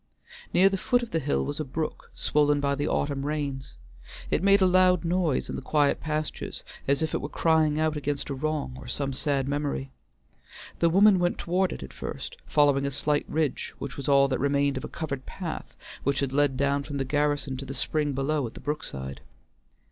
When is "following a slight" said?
12.47-13.25